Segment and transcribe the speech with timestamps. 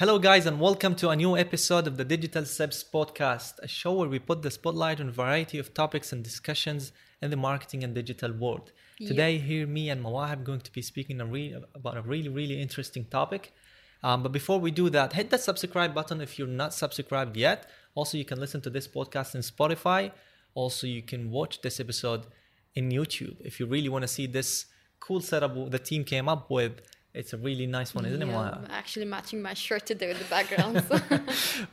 [0.00, 3.92] Hello, guys, and welcome to a new episode of the Digital Steps podcast, a show
[3.92, 7.84] where we put the spotlight on a variety of topics and discussions in the marketing
[7.84, 8.72] and digital world.
[8.96, 12.62] Today, here, me and Mawahib going to be speaking a re- about a really, really
[12.62, 13.52] interesting topic.
[14.02, 17.68] Um, but before we do that, hit that subscribe button if you're not subscribed yet.
[17.94, 20.12] Also, you can listen to this podcast in Spotify.
[20.54, 22.26] Also, you can watch this episode
[22.74, 24.64] in YouTube if you really want to see this
[24.98, 26.80] cool setup the team came up with
[27.12, 28.60] it's a really nice one, isn't yeah, it, Moa?
[28.64, 30.84] I'm actually matching my shirt today with the background.
[30.88, 30.96] So.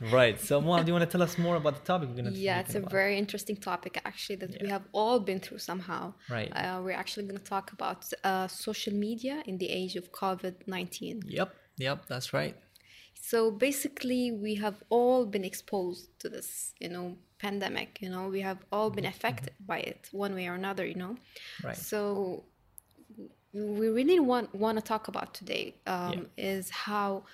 [0.18, 0.40] right.
[0.40, 2.38] So, Moa, do you want to tell us more about the topic we're going to
[2.48, 2.90] Yeah, it's a about?
[2.90, 4.62] very interesting topic, actually, that Yeah.
[4.62, 6.14] we have all been through somehow.
[6.28, 6.50] Right.
[6.54, 10.54] Uh, we're actually going to talk about uh, social media in the age of COVID
[10.66, 11.22] 19.
[11.26, 11.54] Yep.
[11.78, 12.06] Yep.
[12.08, 12.56] That's right.
[13.30, 17.98] So basically, we have all been exposed to this, you know, pandemic.
[18.00, 20.84] You know, we have all been affected by it one way or another.
[20.86, 21.66] You know, Mm-hmm.
[21.68, 21.76] Right.
[21.76, 22.44] so
[23.52, 27.24] we really want want to talk about today um, is how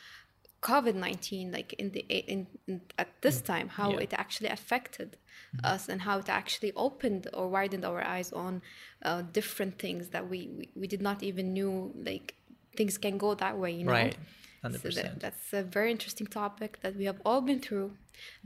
[0.63, 3.95] COVID nineteen, like in the in, in at this time, how Mm.
[3.97, 4.05] Yeah.
[4.05, 5.17] it actually affected
[5.63, 8.63] us and how it actually opened or widened our eyes on
[9.03, 12.35] uh, different things that we, we we did not even knew like
[12.77, 13.73] things can go that way.
[13.73, 14.17] You know, Right.
[14.65, 14.95] 100%.
[14.95, 17.91] that, that's a very interesting topic that we have all been through,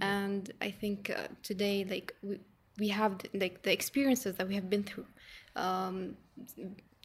[0.01, 2.41] and I think uh, today, like we
[2.79, 5.07] we have like the experiences that we have been through,
[5.55, 6.17] um,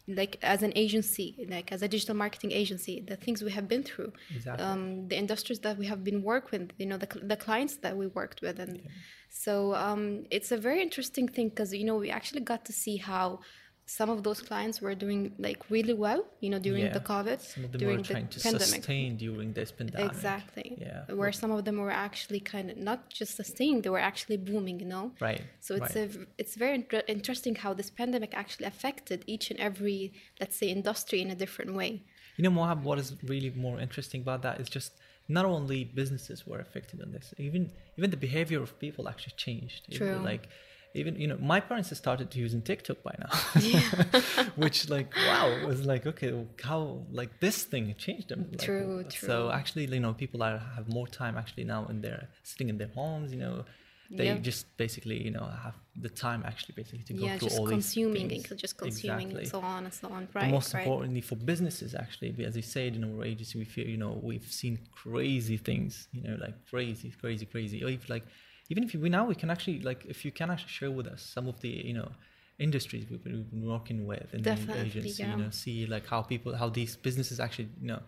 [0.06, 3.82] like as an agency, like as a digital marketing agency, the things we have been
[3.82, 4.64] through, Exactly.
[4.64, 7.96] um, the industries that we have been worked with, you know, the the clients that
[7.96, 8.82] we worked with, and
[9.30, 12.96] so um, it's a very interesting thing because you know we actually got to see
[12.96, 13.40] how.
[13.86, 17.12] Some of those clients were doing like really well, you know, during the Yeah.
[17.12, 18.66] COVID, Some of them during were the trying to pandemic.
[18.68, 20.10] sustain during this pandemic.
[20.10, 20.68] Exactly.
[20.80, 21.12] Yeah.
[21.12, 24.80] Where some of them were actually kind of not just sustaining, they were actually booming,
[24.80, 25.12] you know?
[25.20, 25.42] Right.
[25.60, 26.10] So it's right.
[26.16, 30.68] a, it's very inter- interesting how this pandemic actually affected each and every, let's say,
[30.68, 32.02] industry in a different way.
[32.36, 34.92] You know, Mohab, what is really more interesting about that is just
[35.28, 39.86] not only businesses were affected on this, even even the behavior of people actually changed.
[39.88, 40.18] Even, True.
[40.24, 40.48] Like
[40.94, 43.30] even you know, my parents have started using TikTok by now,
[44.56, 46.32] which like wow, it was like okay,
[46.62, 48.46] how like this thing changed them.
[48.52, 52.00] Like, True, uh, So actually, you know, people are have more time actually now in
[52.00, 53.32] their sitting in their homes.
[53.32, 53.64] You know,
[54.10, 54.38] they Yeah.
[54.50, 57.66] just basically you know have the time actually basically to go yeah, through just all
[57.66, 58.50] consuming these things.
[58.50, 59.42] and just consuming Exactly.
[59.42, 60.28] and so on and so on.
[60.32, 60.50] But Right.
[60.50, 60.84] most right.
[60.86, 64.50] importantly for businesses actually as you said in our agency we feel you know we've
[64.62, 68.24] seen crazy things you know like crazy crazy crazy or if like
[68.70, 71.22] even if we now we can actually like if you can actually share with us
[71.22, 72.10] some of the you know
[72.58, 75.36] industries we've been, we've been working with in the agency yeah.
[75.36, 78.00] you know see like how people how these businesses actually you know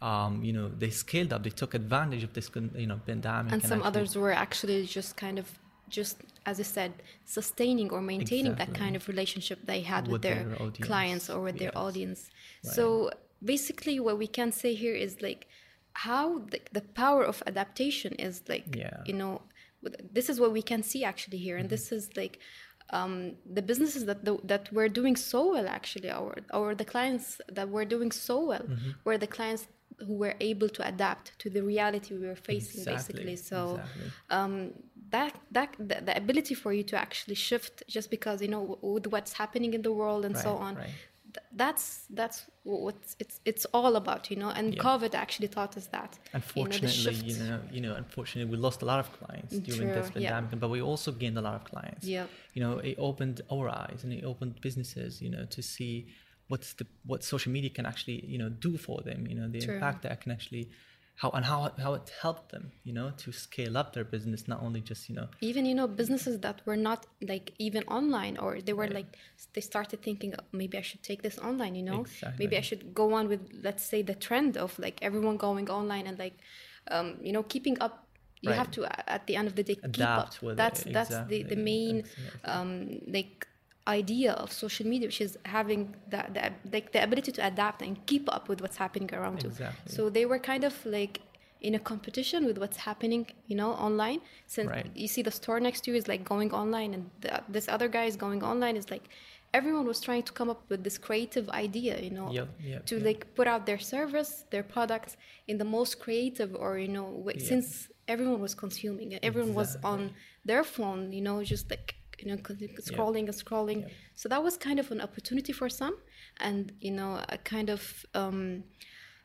[0.00, 3.62] um, you know they scaled up they took advantage of this you know pandemic and
[3.62, 5.58] some actually- others were actually just kind of
[5.90, 6.16] just
[6.46, 6.92] as I said,
[7.24, 11.40] sustaining or maintaining that kind of relationship they had with, With their, their clients or
[11.40, 12.30] with their audience.
[12.64, 12.74] Right.
[12.74, 13.10] So
[13.44, 15.46] basically, what we can say here is like
[15.92, 19.02] how the, the power of adaptation is like Yeah.
[19.04, 19.42] you know
[20.12, 22.38] this is what we can see actually here, and this is like.
[22.92, 27.40] Um, the businesses that the, that were doing so well actually or or the clients
[27.48, 28.90] that were doing so well Mm-hmm.
[29.04, 29.68] were the clients
[30.06, 34.10] who were able to adapt to the reality we were facing Exactly, basically so exactly.
[34.30, 34.72] um,
[35.10, 38.94] that that the, the ability for you to actually shift just because you know w-
[38.94, 40.90] with what's happening in the world and so on right.
[41.34, 41.84] Th- that's
[42.18, 44.82] that's what it's it's all about you know and Yeah.
[44.88, 48.78] covid actually taught us that you know, Unfortunately, you know, you know, unfortunately, we lost
[48.82, 50.30] a lot of clients mm, during this True, yeah.
[50.30, 52.04] pandemic, but we also gained a lot of clients.
[52.06, 52.26] Yeah.
[52.54, 55.94] You know, it opened our eyes and it opened businesses, you know, to see
[56.50, 59.20] what's the what social media can actually, you know, do for them.
[59.30, 59.74] You know, the True.
[59.74, 60.64] impact that can actually
[61.16, 64.62] how and how how it helped them, you know, to scale up their business, not
[64.62, 68.60] only just you know, even you know businesses that were not like even online or
[68.60, 68.94] they were Right.
[68.94, 69.16] like
[69.54, 72.34] they started thinking oh, maybe i should take this online you know exactly.
[72.38, 76.06] maybe i should go on with let's say the trend of like everyone going online
[76.06, 76.34] and like
[76.90, 78.06] um, you know keeping up
[78.42, 78.56] you Right.
[78.56, 81.16] have to at the end of the day keep Adapt up with it, that's that's
[81.28, 82.50] the, the main exactly.
[82.50, 83.46] um, like
[83.88, 88.04] idea of social media which is having the, the like the ability to adapt and
[88.06, 89.50] keep up with what's happening around you.
[89.86, 91.20] So they were kind of like
[91.60, 94.20] in a competition with what's happening you know online.
[94.46, 94.86] Since Right.
[94.94, 97.88] you see the store next to you is like going online and the, this other
[97.88, 99.04] guy is going online is like
[99.52, 102.96] everyone was trying to come up with this creative idea you know Yep, yep, to
[102.96, 103.04] yep.
[103.04, 105.16] like put out their service their products
[105.48, 107.08] in the most creative or you know
[107.38, 110.12] since everyone was consuming and everyone was on
[110.44, 113.80] their phone you know just like you know scrolling and scrolling
[114.14, 115.96] so that was kind of an opportunity for some
[116.40, 118.62] and you know a kind of um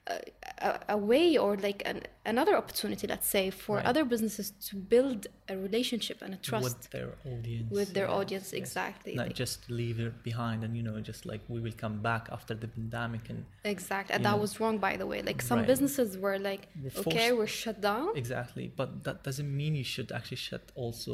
[0.08, 3.86] a, a, way or like an, another opportunity, let's say, for Right.
[3.86, 8.14] other businesses to build a relationship and a trust with their audience with their yes,
[8.20, 8.62] audience, yes.
[8.62, 9.16] exactly.
[9.16, 12.30] not like- just leave it behind and you know just like we will come back
[12.32, 14.38] after the pandemic and Exactly, and that know.
[14.46, 15.22] was wrong, by the way.
[15.22, 15.68] Like some Right.
[15.68, 18.10] businesses were like, We're okay, we're shut down.
[18.16, 21.14] exactly but that doesn't mean you should actually shut also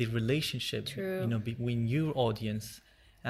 [0.00, 1.20] the relationship True.
[1.22, 2.66] you know between your audience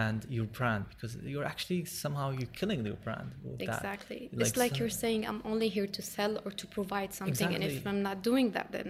[0.07, 3.69] and your brand because you're actually somehow you're killing your brand with that.
[3.79, 4.21] Exactly.
[4.33, 7.51] Like it's like some- you're saying, I'm only here to sell or to provide something,
[7.55, 8.89] and if I'm not doing that, then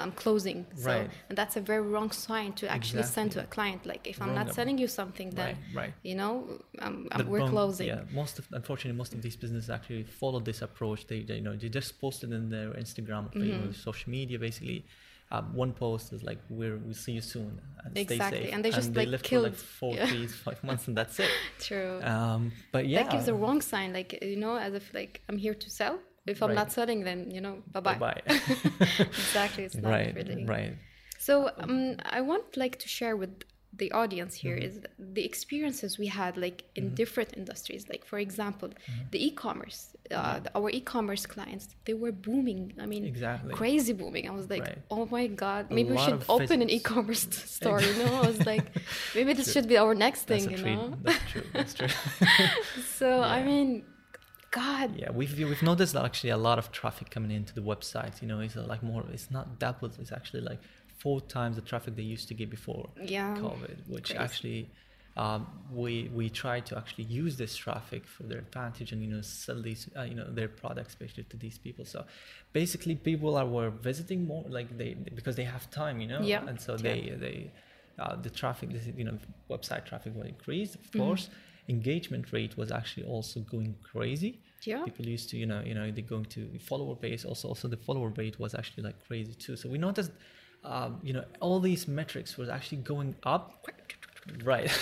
[0.00, 0.58] I'm closing.
[0.76, 1.10] So, Right.
[1.28, 3.80] and that's a very wrong sign to actually send to a client.
[3.92, 6.34] Like, if I'm not ab- selling you something, then right right you know,
[6.74, 6.96] The um,
[7.32, 7.86] we're wrong- closing.
[7.92, 11.00] Yeah, most of unfortunately most of these businesses actually follow this approach.
[11.10, 13.72] They, they you know they just posted in their Instagram, or Mm-hmm.
[13.88, 14.80] Social media basically.
[15.34, 18.54] Um, one post is like we're we'll see you soon and stay Exactly, safe.
[18.54, 20.06] and they just, like, live for killed- like four, yeah.
[20.10, 21.30] three, five months and that's it.
[21.68, 22.00] True.
[22.02, 23.92] Um, but yeah, That gives a wrong sign.
[23.92, 25.98] Like, you know, as if like I'm here to sell.
[26.26, 26.54] If I'm Right.
[26.62, 27.98] not selling, then you know, bye bye.
[28.06, 28.20] bye.
[29.00, 29.64] exactly.
[29.64, 30.44] It's not right, really.
[30.46, 30.74] right.
[31.18, 33.32] So um, I want like to share with
[33.82, 34.68] the audience here Mm-hmm.
[34.68, 37.82] is the experiences we had like in different industries.
[37.92, 39.10] Like for example, Mm-hmm.
[39.12, 39.80] the e-commerce,
[40.10, 42.62] uh, the- our e-commerce clients, they were booming.
[42.84, 43.52] I mean, Exactly.
[43.60, 44.24] crazy booming.
[44.30, 44.78] I was like, Right.
[44.96, 47.24] oh my god, maybe we should open an e-commerce
[47.56, 47.80] store.
[47.88, 48.66] You know, I was like,
[49.16, 50.42] maybe this should be our next thing.
[50.50, 50.76] You treat.
[50.76, 50.94] know.
[51.06, 51.46] That's true.
[51.56, 51.92] That's true.
[53.00, 53.68] So I mean,
[54.50, 58.14] God, Yeah, we've we've noticed actually a lot of traffic coming into the website.
[58.22, 59.02] You know, it's uh, like more.
[59.16, 59.92] It's not doubled.
[60.02, 60.60] It's actually like
[61.04, 62.84] four times the traffic they used to get before
[63.14, 63.36] yeah.
[63.44, 64.24] COVID, which crazy.
[64.26, 64.60] actually
[65.24, 65.40] um,
[65.80, 69.60] we we try to actually use this traffic for their advantage and you know sell
[69.68, 71.84] these uh, you know their products especially to these people.
[71.94, 72.00] So
[72.60, 76.42] basically, people are were visiting more like they because they have time, you know, Yeah,
[76.48, 76.82] and so yeah.
[76.88, 77.36] they they
[78.02, 79.16] uh, the traffic, this you know,
[79.54, 80.98] website traffic will increase, of Mm-hmm.
[81.02, 81.24] course.
[81.76, 84.32] Engagement rate was actually also going crazy
[84.70, 84.84] Yeah.
[84.88, 87.76] people used to you know you know they're going to follower base also also the
[87.86, 90.12] follower rate was actually like crazy too so we noticed
[90.64, 93.66] um, you know all these metrics was actually going up.
[94.42, 94.70] Right.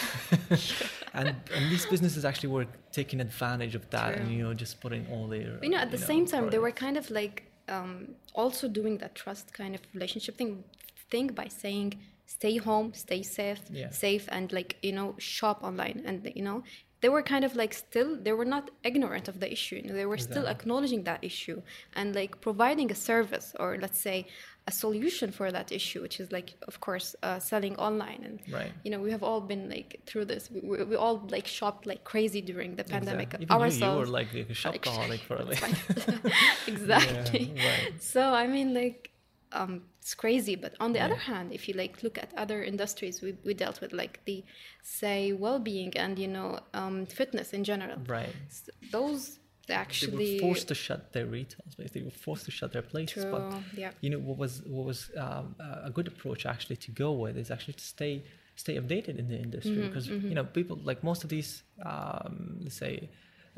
[1.15, 5.07] And and these businesses actually were taking advantage of that and you know just putting
[5.13, 7.37] all their you know at the same time they were kind of like
[7.69, 10.65] um, also doing that trust kind of relationship thing
[11.11, 11.89] thing by saying
[12.25, 13.91] stay home stay safe Yeah.
[13.91, 16.03] safe and like you know shop online.
[16.07, 16.63] And you know
[17.03, 19.95] they were kind of like still they were not ignorant of the issue you know,
[19.95, 21.61] they were still acknowledging that issue
[21.95, 24.27] and like providing a service or let's say
[24.69, 28.73] a solution for that issue which is like of course uh, selling online and right
[28.85, 31.85] you know we have all been like through this we, we, we all like shopped
[31.85, 33.45] like crazy during the pandemic exactly.
[33.45, 35.59] Even ourselves you were like a shopaholic for a like
[36.67, 37.53] exactly.
[37.55, 38.03] Yeah, right.
[38.03, 39.12] So I mean, like,
[39.53, 40.57] um, it's crazy.
[40.57, 41.05] But on the Yeah.
[41.07, 44.45] other hand, if you like look at other industries we, we dealt with, like the
[44.83, 49.39] say well-being and you know um, fitness in general, right s- those
[49.69, 52.73] they they actually were forced to shut their retail space they were forced to shut
[52.73, 53.65] their places but true.
[53.73, 53.93] Yeah.
[54.01, 55.55] you know what was what was um,
[55.85, 58.25] a good approach actually to go with is actually to stay
[58.57, 62.59] stay updated in the industry Mm-hmm, because you know people like most of these um,
[62.63, 63.09] let's say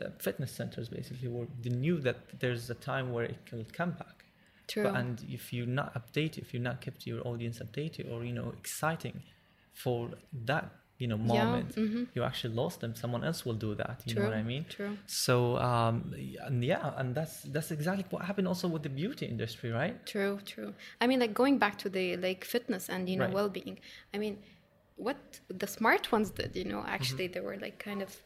[0.02, 3.92] uh, fitness centers basically were they knew that there's a time where it will come
[3.92, 4.13] back
[4.66, 4.84] True.
[4.84, 8.32] but, and if you're not updated if you're not kept your audience updated or you
[8.32, 9.22] know exciting
[9.72, 10.10] for
[10.44, 12.06] that you know Yeah, moment mhm.
[12.14, 14.22] you actually lost them someone else will do that you True.
[14.22, 14.96] know what i mean True.
[15.06, 16.14] so um,
[16.46, 19.94] and yeah, and that's that's exactly what happened also with the beauty industry, right?
[20.06, 20.74] True, true.
[21.00, 23.34] I mean, like going back to the like fitness and you know Right.
[23.34, 23.78] well-being.
[24.14, 24.38] I mean,
[24.96, 25.16] what
[25.48, 26.94] the smart ones did, you know, Mm-hmm.
[26.94, 28.22] actually they were like kind of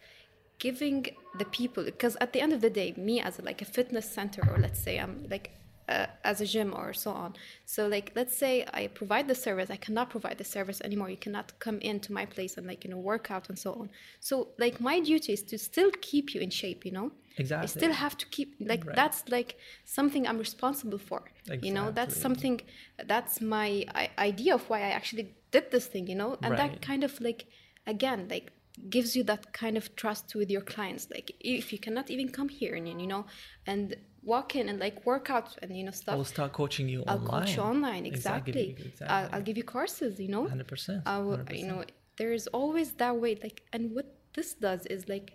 [0.58, 1.06] giving
[1.38, 4.43] the people because at the end of the day, me as like a fitness center
[4.50, 5.50] or let's say I'm like
[5.88, 7.35] uh, as a gym or so on.
[7.64, 11.11] So like let's say I provide the service, I cannot provide the service anymore.
[11.11, 13.90] You cannot come into my place and like you know work out and so on.
[14.21, 17.11] So like my duty is to still keep you in shape, you know.
[17.37, 17.62] Exactly.
[17.62, 17.68] I Exactly.
[17.80, 18.97] still have to keep like Right.
[18.97, 21.23] that's like something I'm responsible for.
[21.62, 22.61] You know, that's something
[23.07, 23.85] that's my
[24.18, 26.38] idea of why I actually did this thing, you know?
[26.42, 26.73] And Right.
[26.73, 27.47] that kind of like
[27.87, 28.52] again, like
[28.90, 31.09] gives you that kind of trust with your clients.
[31.11, 33.26] Like if you cannot even come here and you know
[33.66, 33.97] and
[34.35, 36.14] walk in and like work out and you know stuff.
[36.16, 37.30] I'll start coaching you I'll online.
[37.35, 38.64] coach you online, exactly.
[38.87, 39.06] Exactly.
[39.14, 40.44] I'll, I'll give you courses, you know?
[40.54, 40.99] Hundred percent.
[41.14, 41.80] I will, you know,
[42.20, 43.32] there is always that way.
[43.47, 44.06] Like, and what
[44.37, 45.28] this does is like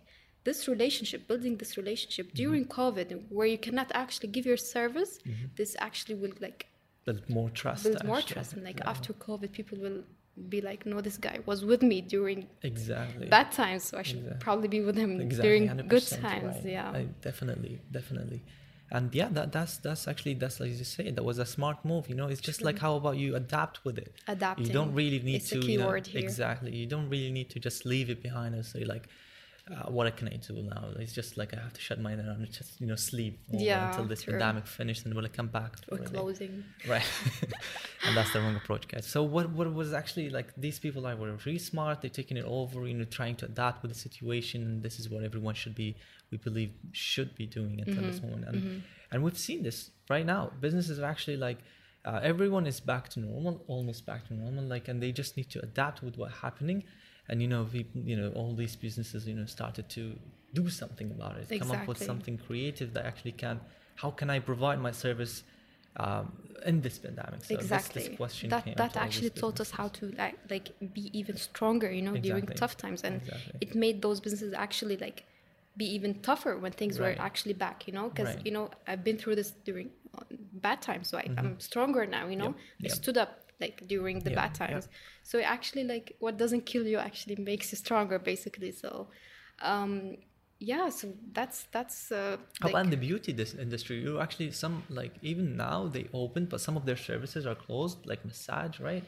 [0.47, 2.43] this relationship, building this relationship Mm-hmm.
[2.43, 5.12] during COVID, where you cannot actually give your service.
[5.59, 6.59] This actually will like
[7.05, 7.81] build more trust.
[7.85, 8.33] build more actually.
[8.35, 8.93] trust, and like Yeah.
[8.93, 10.00] after COVID, people will
[10.55, 12.39] be like, no, this guy was with me during
[12.71, 13.25] Exactly.
[13.38, 14.43] bad times, so I should Exactly.
[14.47, 15.45] probably be with him exactly.
[15.47, 15.63] during
[15.95, 16.55] good times.
[16.55, 16.73] right.
[16.77, 18.41] Yeah, I, definitely, definitely.
[18.93, 22.07] And yeah, that, that's that's actually that's like you say, that was a smart move.
[22.07, 24.13] You know, it's just like how about you adapt with it.
[24.27, 24.67] adapting.
[24.67, 26.75] You don't really need It's to a you know, exactly.
[26.75, 28.73] You don't really need to just leave it behind us.
[28.73, 29.09] So like,
[29.72, 30.89] uh, what can I do now?
[31.00, 33.88] It's just like I have to shut my down and just you know sleep Yeah,
[33.89, 34.34] until this true.
[34.34, 36.63] pandemic finished, and when I come back, Or closing.
[36.88, 37.05] right?
[38.05, 39.05] and that's the wrong approach, guys.
[39.08, 42.01] So what what was actually like these people like were really smart.
[42.01, 44.82] They're taking it over, you know, trying to adapt with the situation.
[44.82, 45.96] This is what everyone should be,
[46.32, 48.08] we believe, should be doing until Mm-hmm.
[48.12, 48.46] this moment.
[48.50, 50.51] And and we've seen this right now.
[50.60, 51.60] Businesses are actually like.
[52.05, 55.50] Uh, everyone is back to normal, almost back to normal, like, and they just need
[55.50, 56.84] to adapt with what's happening,
[57.29, 60.15] and you know, we, you know, all these businesses, you know, started to
[60.53, 63.59] do something about it, come up with something creative that actually can.
[63.95, 65.43] How can I provide my service
[65.97, 66.33] um,
[66.65, 67.43] in this pandemic?
[67.45, 68.07] So this- exactly.
[68.07, 72.01] This, question that that actually taught us how to like, like be even stronger, you
[72.01, 73.53] know, during tough times, and Exactly.
[73.61, 75.25] it made those businesses actually like
[75.75, 77.17] be even tougher when things Right.
[77.17, 78.37] were actually back, you know, because Right.
[78.37, 78.47] Mm-hmm.
[78.47, 82.27] you know I've been through this during uh, bad times, so I, I'm stronger now,
[82.27, 82.45] you know.
[82.45, 82.91] Yep, I yep.
[82.91, 84.88] stood up like during the Yep, bad times,
[85.24, 88.72] so it actually like what doesn't kill you actually makes you stronger, basically.
[88.72, 89.07] So,
[89.62, 90.17] um,
[90.60, 94.01] yeah, so that's that's uh, like, about in the beauty this industry?
[94.01, 98.05] You actually some like even now they open, but some of their services are closed,
[98.05, 99.03] like massage, right?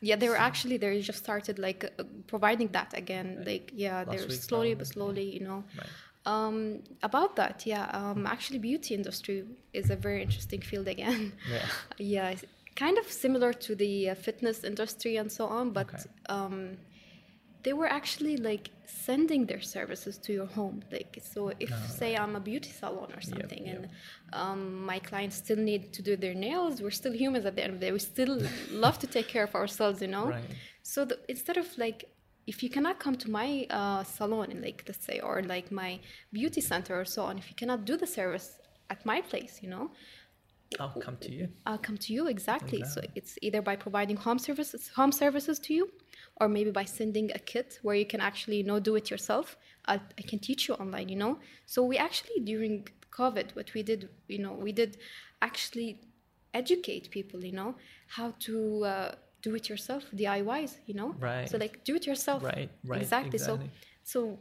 [0.00, 3.42] Yeah, they were actually they just started like uh, providing that again.
[3.44, 5.64] Like yeah, they're slowly probably, but slowly, you know.
[5.76, 5.90] Right.
[6.26, 7.90] Um, about that, yeah.
[7.92, 11.32] Um, actually, beauty industry is a very interesting field again.
[11.46, 11.66] Yeah.
[11.98, 12.34] yeah,
[12.76, 16.04] kind of similar to the uh, fitness industry and so on, but Okay.
[16.28, 16.78] um,
[17.62, 20.82] they were actually like sending their services to your home.
[20.90, 23.74] Like so, if Oh, say I'm a beauty salon or something, yep.
[23.76, 23.88] and
[24.32, 27.74] um, my clients still need to do their nails, we're still humans at the end
[27.74, 27.92] of the day.
[27.92, 30.28] We still love to take care of ourselves, you know.
[30.28, 30.54] Right.
[30.82, 32.04] So the, instead of like,
[32.46, 36.00] if you cannot come to my uh, salon, like let's say, or like my
[36.32, 38.56] beauty center or so on, if you cannot do the service
[38.88, 39.90] at my place, you know,
[40.78, 41.48] I'll come to you.
[41.66, 42.78] I'll come to you exactly.
[42.78, 43.08] Exactly.
[43.08, 45.90] So it's either by providing home services, home services to you,
[46.40, 49.56] or maybe by sending a kit where you can actually you know do it yourself.
[49.86, 51.38] I, I can teach you online, you know.
[51.66, 54.98] So we actually during COVID, what we did, you know, we did
[55.42, 56.00] actually
[56.54, 57.74] educate people, you know,
[58.06, 61.14] how to uh, do it yourself, DIYs, you know.
[61.18, 61.48] Right.
[61.48, 62.42] So like do it yourself.
[62.44, 63.36] Right, right, Exactly.
[63.36, 63.70] exactly.
[64.02, 64.38] So so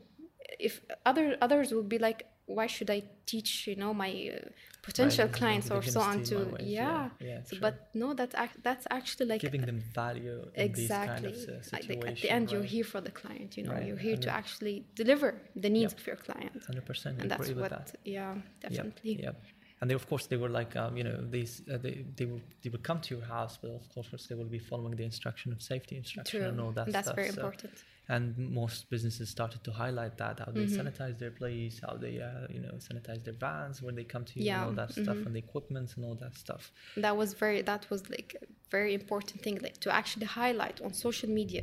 [0.60, 2.28] if other others would be like,
[2.58, 3.00] why should I
[3.32, 4.50] teach, you know, my uh,
[4.82, 8.36] potential Right, clients the or so on to yeah, yeah, yeah, so, but no that's
[8.44, 12.18] ac- that's actually like Giving them value in exactly these kind of uh, like, situations.
[12.18, 14.32] at the end you're here for the client you know Right, you're here and to
[14.42, 15.30] actually deliver
[15.64, 16.00] the needs Yep.
[16.02, 17.06] of your client 100%.
[17.22, 17.96] And that's agree with what that.
[18.18, 18.34] yeah
[18.66, 19.36] definitely Yep, yep.
[19.82, 22.42] And they, of course, they were like, um, you know, these uh, they they will
[22.62, 25.54] they will come to your house, but of course they will be following the instruction
[25.54, 27.16] of safety instruction true and all that And that's stuff.
[27.22, 27.74] very so- important
[28.10, 30.66] And most businesses started to highlight that how they Mm-hmm.
[30.66, 34.40] sanitize their place, how they uh, you know sanitize their vans when they come to
[34.40, 35.26] you, Yeah, and all that stuff, mhm.
[35.26, 36.72] and the equipment and all that stuff.
[36.98, 40.94] that was very that was like a very important thing like to actually highlight on
[40.94, 41.62] social media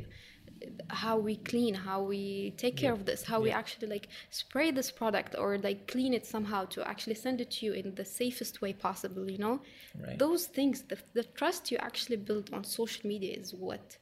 [0.89, 4.71] how we clean how we take care Yeah, of this how we actually like spray
[4.71, 8.05] this product or like clean it somehow to actually send it to you in the
[8.05, 9.61] safest way possible you know
[9.95, 10.23] Right.
[10.23, 13.97] those things the, the trust you actually build on social media is what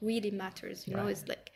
[0.00, 1.50] really matters you know it's like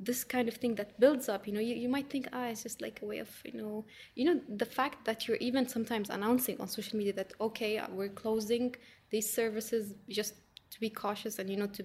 [0.00, 2.62] this kind of thing that builds up you know you, you might think ah it's
[2.62, 6.08] just like a way of you know you know the fact that you're even sometimes
[6.08, 8.74] announcing on social media that okay uh, we're closing
[9.10, 10.34] these services just
[10.70, 11.84] to be cautious and you know to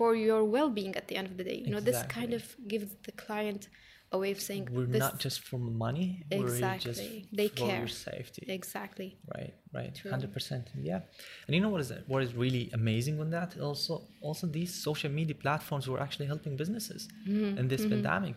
[0.00, 1.62] for your well-being at the end of the day.
[1.64, 3.68] You know this kind of gives the client
[4.12, 6.08] a way of saying We're this not just for money.
[6.32, 6.56] We're just
[7.00, 7.26] Exactly.
[7.38, 7.86] They for care.
[7.88, 8.44] safety.
[8.58, 10.10] exactly Right, right, True.
[10.10, 10.64] hundred percent.
[10.90, 11.00] Yeah,
[11.46, 13.50] and you know what is that what is really amazing with that?
[13.68, 13.92] Also,
[14.28, 17.58] also these social media platforms were actually helping businesses Mm-hmm.
[17.60, 18.36] in this pandemic.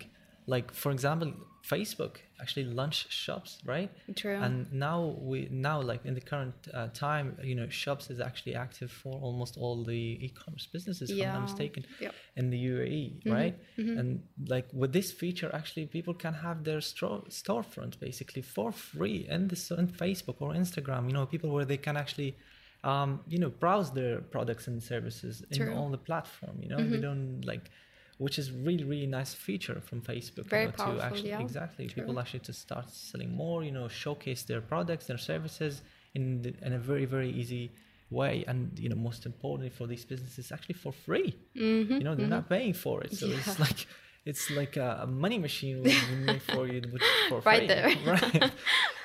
[0.55, 1.29] Like for example,
[1.63, 3.89] Facebook actually launched shops, right?
[4.15, 4.35] True.
[4.35, 8.55] And now we now like in the current uh, time, you know, shops is actually
[8.55, 11.15] active for almost all the e-commerce businesses, yeah.
[11.15, 12.13] if I'm not mistaken, Yep.
[12.35, 13.55] in the UAE, right?
[13.77, 19.25] And like with this feature, actually, people can have their stro- storefront basically for free
[19.29, 21.07] in this on Facebook or Instagram.
[21.07, 22.35] You know, people where they can actually,
[22.83, 25.73] um, you know, browse their products and services in True.
[25.75, 26.57] on the platform.
[26.61, 27.71] You know, they don't like.
[28.17, 30.45] Which is really really nice feature from Facebook.
[30.45, 31.41] Very you know, powerful, to actually yeah.
[31.41, 32.03] exactly True.
[32.03, 33.63] people actually to start selling more.
[33.63, 35.81] You know, showcase their products, their services
[36.15, 37.71] in the, in a very very easy
[38.09, 41.35] way, and you know, most importantly for these businesses, actually for free.
[41.55, 43.87] mm-hmm, You know, they're not paying for it, so it's like
[44.25, 46.81] it's like a, a money machine we we made for you
[47.29, 47.95] for Right free, there.
[48.05, 48.51] right?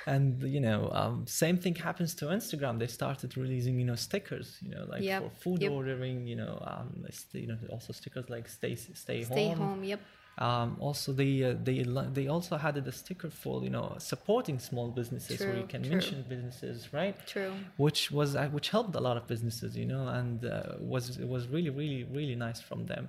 [0.06, 2.78] And you know, um, same thing happens to Instagram.
[2.78, 5.72] They started releasing, you know, stickers, you know, like Yep, for food yep.
[5.72, 6.26] ordering.
[6.26, 9.32] You know, um, you know, also stickers like stay stay, home.
[9.32, 9.84] stay home.
[9.84, 10.00] yep
[10.38, 14.88] Um, also, they uh, they they also added a sticker for you know supporting small
[15.00, 15.90] businesses where you can true.
[15.90, 17.16] mention businesses, right?
[17.26, 21.18] true which was uh, which helped a lot of businesses you know and uh, was
[21.18, 23.08] it was really really really nice from them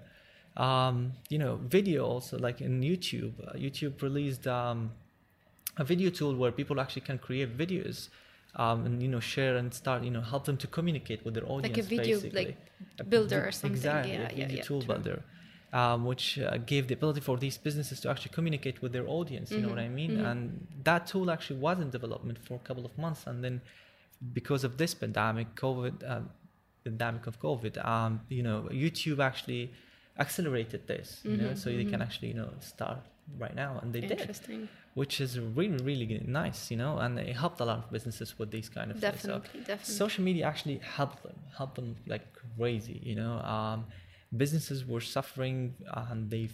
[0.58, 3.34] um, you know, video also like in YouTube.
[3.48, 4.92] Uh, YouTube released um,
[5.78, 8.10] a video tool where people actually can create videos.
[8.56, 11.46] Um, and you know share and start you know help them to communicate with their
[11.46, 12.46] audience like a video basically.
[12.46, 12.58] like
[12.98, 14.96] A builder or something exactly yeah a yeah video yeah tool true.
[14.96, 15.24] builder
[15.72, 19.52] um, which uh, gave the ability for these businesses to actually communicate with their audience
[19.52, 20.32] you know what i mean mhm.
[20.32, 23.62] and that tool actually was in development for a couple of months and then
[24.34, 26.30] because of this pandemic covid um,
[26.84, 29.72] pandemic of covid um, you know youtube actually
[30.18, 32.06] accelerated this you know Mhm, so they can mhm.
[32.08, 33.00] actually you know start
[33.38, 34.30] right now and they did
[34.96, 38.50] which is really really nice you know and it helped a lot of businesses with
[38.52, 42.26] these kind of things so definitely definitely social media actually helped them helped them like
[42.58, 43.86] crazy you know um,
[44.36, 45.74] businesses were suffering
[46.10, 46.50] and they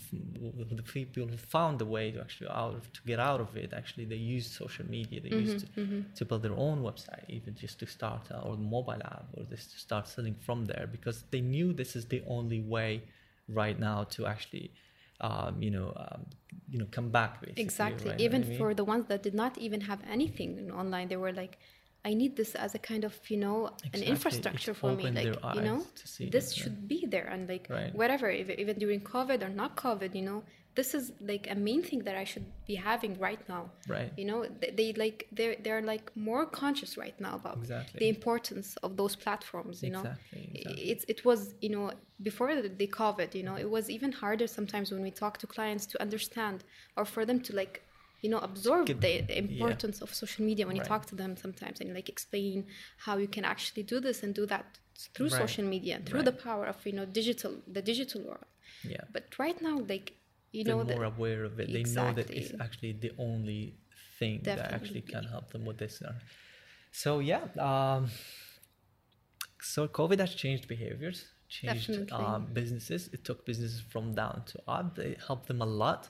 [0.75, 3.74] the people who found a way to actually out of to get out of it
[3.74, 6.15] actually they used social media they used to, Mhm, mhm.
[6.17, 9.71] to build their own website even just to start uh, or mobile app or just
[9.74, 12.91] to start selling from there because they knew this is the only way
[13.47, 14.71] right now to actually
[15.21, 16.25] um, you know um,
[16.69, 18.19] you know come back basically exactly right?
[18.19, 21.57] even for the ones that did not even have anything online they were like
[22.03, 24.01] i need this as a kind of you know Exactly.
[24.01, 25.81] an infrastructure for me like you know
[26.19, 30.13] this it, should be there and like whatever if- even during covid or not covid
[30.15, 30.43] you know
[30.75, 33.63] this is like a main thing that i should be having right now.
[33.96, 34.12] Right.
[34.20, 38.00] You know they, they like they're they're like more conscious right now about Exactly.
[38.01, 40.05] the importance of those platforms you know?
[40.05, 40.84] Exactly, exactly.
[40.91, 41.86] it's it was you know
[42.29, 45.48] before the, the covid you know it was even harder sometimes when we talk to
[45.55, 46.58] clients to understand
[46.98, 47.75] or for them to like
[48.24, 49.13] you know absorb the
[49.46, 52.58] importance of social media when you talk to them sometimes and like explain
[53.05, 54.65] how you can actually do this and do that
[55.13, 55.44] through Right.
[55.44, 58.50] social media and through the power of you know digital the digital world.
[58.94, 59.03] Yeah.
[59.15, 60.08] But right now like
[60.55, 61.67] you they're more that aware of it.
[61.71, 63.75] They know that it's actually the only
[64.19, 66.01] thing that actually can help them with this.
[66.91, 68.07] So yeah, um,
[69.62, 72.25] so COVID has changed behaviors, changed Definitely.
[72.25, 73.09] um, businesses.
[73.12, 74.97] It took businesses from down to up.
[75.00, 76.09] It helped them a lot,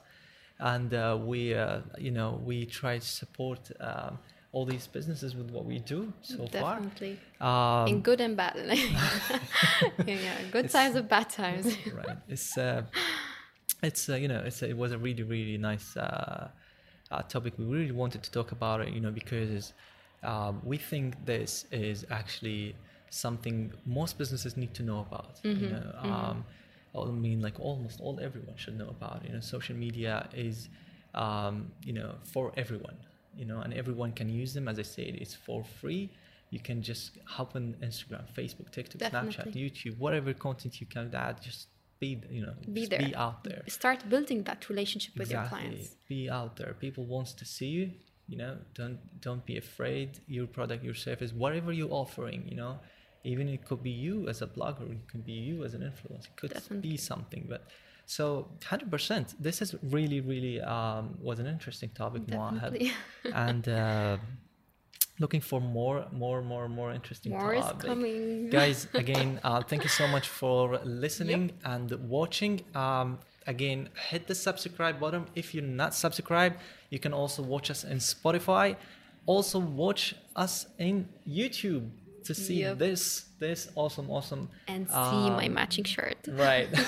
[0.58, 3.70] and uh, we, uh, you know, we try to support.
[3.80, 4.18] Um,
[4.52, 7.86] all these businesses with what we do so definitely far.
[7.88, 9.36] in Um, good and bad yeah,
[10.06, 12.16] yeah good times and bad times right.
[12.26, 12.84] It's uh,
[13.88, 16.48] it's uh, you know it's it was a really really nice uh,
[17.10, 17.52] uh, topic.
[17.58, 19.72] We really wanted to talk about it, you know, because
[20.22, 22.74] um, we think this is actually
[23.10, 23.56] something
[23.98, 25.32] most businesses need to know about.
[25.42, 26.44] Mm-hmm, You know, um,
[26.94, 29.18] I mean, like almost all everyone should know about.
[29.26, 30.68] You know, social media is
[31.14, 31.54] um,
[31.88, 32.96] you know for everyone.
[33.40, 34.66] You know, and everyone can use them.
[34.72, 36.04] As I said, it's for free.
[36.50, 41.42] You can just hop on Instagram, Facebook, TikTok, Snapchat, YouTube, whatever content you can add.
[41.42, 42.98] Just be, you know, Be there.
[42.98, 43.62] be out there.
[43.68, 45.68] start building that relationship with your Exactly.
[45.68, 46.74] clients Be out there.
[46.86, 47.90] People wants to see you.
[48.28, 50.08] You know, don't don't be afraid.
[50.26, 52.40] Your product, your service, whatever you're offering.
[52.50, 52.72] You know,
[53.24, 54.90] even it could be you as a blogger.
[54.90, 56.26] It could be you as an influencer.
[56.32, 56.90] It could Definitely.
[56.90, 57.46] be something.
[57.48, 57.62] But
[58.04, 59.26] so, hundred percent.
[59.40, 62.92] This is really, really um, was an interesting topic, definitely
[63.32, 64.16] and uh,
[65.18, 67.32] looking for more, more, more, more interesting.
[67.32, 68.50] more is coming.
[68.60, 72.60] Guys again uh, thank you so much for listening and watching.
[72.74, 75.24] Um, again hit the subscribe button.
[75.34, 76.56] If you're not subscribed
[76.90, 78.76] you can also watch us in spotify.
[79.26, 81.90] Also watch us in youtube
[82.24, 82.78] to see Yep.
[82.78, 84.94] this this awesome awesome and see
[85.40, 86.16] my um, matching shirt.
[86.28, 86.68] right.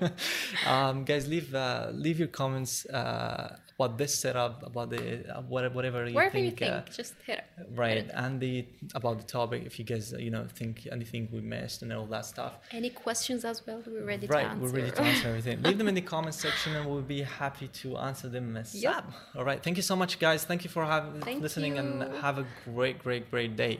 [0.66, 5.00] Um, guys leave uh, leave your comments uh, about this setup about the
[5.34, 7.44] uh, whatever, whatever you wherever think, you uh, just hit it.
[7.74, 8.64] right and the
[8.94, 12.24] about the topic if you guys you know think anything we missed and all that
[12.24, 12.52] stuff.
[12.70, 13.82] Any questions as well?
[13.86, 14.62] We're ready to right answer.
[14.62, 15.62] we're ready to answer everything.
[15.62, 19.04] Leave them in the comment section and we'll be happy to answer them as Yep.
[19.36, 20.44] all right thank you so much guys.
[20.44, 23.74] Thank you for having listening and have a great great great day